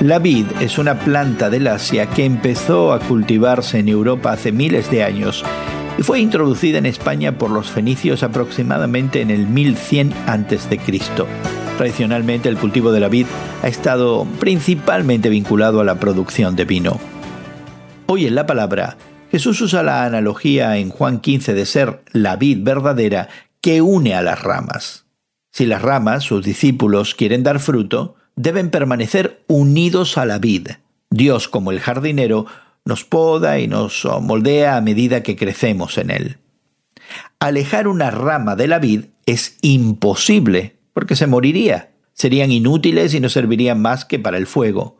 La 0.00 0.20
vid 0.20 0.46
es 0.60 0.78
una 0.78 0.96
planta 0.96 1.50
del 1.50 1.66
Asia 1.66 2.06
que 2.06 2.24
empezó 2.24 2.92
a 2.92 3.00
cultivarse 3.00 3.80
en 3.80 3.88
Europa 3.88 4.30
hace 4.30 4.52
miles 4.52 4.88
de 4.92 5.02
años 5.02 5.44
y 5.98 6.04
fue 6.04 6.20
introducida 6.20 6.78
en 6.78 6.86
España 6.86 7.36
por 7.36 7.50
los 7.50 7.68
fenicios 7.68 8.22
aproximadamente 8.22 9.22
en 9.22 9.32
el 9.32 9.48
1100 9.48 10.14
a.C. 10.28 10.80
Tradicionalmente 11.76 12.48
el 12.48 12.58
cultivo 12.58 12.92
de 12.92 13.00
la 13.00 13.08
vid 13.08 13.26
ha 13.64 13.66
estado 13.66 14.24
principalmente 14.38 15.30
vinculado 15.30 15.80
a 15.80 15.84
la 15.84 15.96
producción 15.96 16.54
de 16.54 16.64
vino. 16.64 17.00
Hoy 18.06 18.28
en 18.28 18.36
la 18.36 18.46
palabra, 18.46 18.96
Jesús 19.32 19.60
usa 19.60 19.82
la 19.82 20.04
analogía 20.04 20.76
en 20.76 20.90
Juan 20.90 21.18
15 21.18 21.54
de 21.54 21.66
ser 21.66 22.04
la 22.12 22.36
vid 22.36 22.58
verdadera 22.62 23.28
que 23.60 23.82
une 23.82 24.14
a 24.14 24.22
las 24.22 24.44
ramas. 24.44 25.06
Si 25.50 25.66
las 25.66 25.82
ramas, 25.82 26.22
sus 26.22 26.44
discípulos, 26.44 27.16
quieren 27.16 27.42
dar 27.42 27.58
fruto, 27.58 28.14
deben 28.38 28.70
permanecer 28.70 29.42
unidos 29.48 30.16
a 30.16 30.24
la 30.24 30.38
vid. 30.38 30.68
Dios, 31.10 31.48
como 31.48 31.72
el 31.72 31.80
jardinero, 31.80 32.46
nos 32.84 33.04
poda 33.04 33.58
y 33.58 33.66
nos 33.66 34.06
moldea 34.22 34.76
a 34.76 34.80
medida 34.80 35.22
que 35.22 35.36
crecemos 35.36 35.98
en 35.98 36.10
él. 36.10 36.38
Alejar 37.40 37.88
una 37.88 38.10
rama 38.10 38.54
de 38.54 38.68
la 38.68 38.78
vid 38.78 39.06
es 39.26 39.58
imposible, 39.60 40.76
porque 40.92 41.16
se 41.16 41.26
moriría. 41.26 41.90
Serían 42.12 42.52
inútiles 42.52 43.12
y 43.14 43.20
no 43.20 43.28
servirían 43.28 43.82
más 43.82 44.04
que 44.04 44.18
para 44.18 44.38
el 44.38 44.46
fuego. 44.46 44.98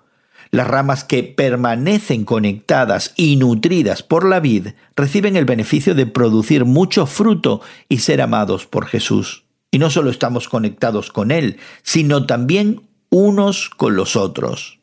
Las 0.51 0.67
ramas 0.67 1.05
que 1.05 1.23
permanecen 1.23 2.25
conectadas 2.25 3.13
y 3.17 3.37
nutridas 3.37 4.03
por 4.03 4.27
la 4.27 4.41
vid 4.41 4.69
reciben 4.97 5.37
el 5.37 5.45
beneficio 5.45 5.95
de 5.95 6.07
producir 6.07 6.65
mucho 6.65 7.07
fruto 7.07 7.61
y 7.89 7.99
ser 7.99 8.21
amados 8.21 8.67
por 8.67 8.87
Jesús. 8.87 9.45
Y 9.71 9.79
no 9.79 9.91
solo 9.91 10.11
estamos 10.11 10.49
conectados 10.49 11.13
con 11.13 11.31
Él, 11.31 11.59
sino 11.83 12.25
también 12.25 12.88
unos 13.11 13.71
con 13.71 13.97
los 13.97 14.17
otros. 14.17 14.79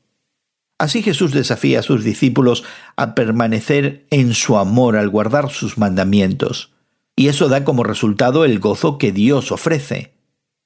Así 0.78 1.02
Jesús 1.02 1.32
desafía 1.32 1.80
a 1.80 1.84
sus 1.84 2.04
discípulos 2.04 2.64
a 2.98 3.16
permanecer 3.16 4.06
en 4.10 4.34
su 4.34 4.58
amor 4.58 4.98
al 4.98 5.10
guardar 5.10 5.50
sus 5.50 5.78
mandamientos, 5.78 6.74
y 7.16 7.28
eso 7.28 7.48
da 7.48 7.64
como 7.64 7.84
resultado 7.84 8.44
el 8.44 8.60
gozo 8.60 8.98
que 8.98 9.12
Dios 9.12 9.52
ofrece. 9.52 10.14